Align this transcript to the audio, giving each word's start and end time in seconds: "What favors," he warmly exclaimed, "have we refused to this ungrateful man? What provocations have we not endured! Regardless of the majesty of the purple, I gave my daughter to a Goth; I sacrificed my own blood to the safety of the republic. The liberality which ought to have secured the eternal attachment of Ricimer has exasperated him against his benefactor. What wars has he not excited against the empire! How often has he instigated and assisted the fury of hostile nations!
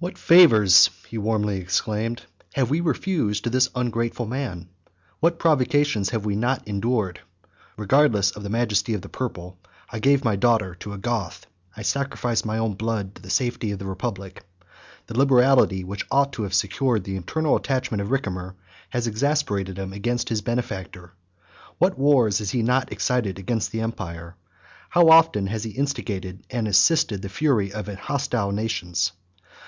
"What 0.00 0.16
favors," 0.16 0.88
he 1.08 1.16
warmly 1.18 1.58
exclaimed, 1.58 2.22
"have 2.54 2.70
we 2.70 2.80
refused 2.80 3.44
to 3.44 3.50
this 3.50 3.68
ungrateful 3.74 4.26
man? 4.26 4.68
What 5.20 5.38
provocations 5.38 6.08
have 6.10 6.24
we 6.24 6.34
not 6.34 6.66
endured! 6.66 7.20
Regardless 7.76 8.30
of 8.32 8.42
the 8.42 8.48
majesty 8.48 8.94
of 8.94 9.02
the 9.02 9.10
purple, 9.10 9.58
I 9.90 10.00
gave 10.00 10.24
my 10.24 10.34
daughter 10.34 10.74
to 10.76 10.94
a 10.94 10.98
Goth; 10.98 11.46
I 11.76 11.82
sacrificed 11.82 12.46
my 12.46 12.58
own 12.58 12.74
blood 12.74 13.14
to 13.14 13.22
the 13.22 13.30
safety 13.30 13.70
of 13.70 13.78
the 13.78 13.86
republic. 13.86 14.42
The 15.06 15.16
liberality 15.18 15.84
which 15.84 16.06
ought 16.10 16.32
to 16.32 16.42
have 16.44 16.54
secured 16.54 17.04
the 17.04 17.16
eternal 17.16 17.54
attachment 17.54 18.00
of 18.00 18.08
Ricimer 18.08 18.54
has 18.88 19.06
exasperated 19.06 19.78
him 19.78 19.92
against 19.92 20.30
his 20.30 20.40
benefactor. 20.40 21.12
What 21.78 21.96
wars 21.98 22.38
has 22.38 22.50
he 22.50 22.62
not 22.62 22.90
excited 22.90 23.38
against 23.38 23.70
the 23.70 23.82
empire! 23.82 24.34
How 24.88 25.10
often 25.10 25.46
has 25.48 25.62
he 25.62 25.70
instigated 25.72 26.44
and 26.50 26.66
assisted 26.66 27.22
the 27.22 27.28
fury 27.28 27.72
of 27.72 27.86
hostile 27.86 28.50
nations! 28.50 29.12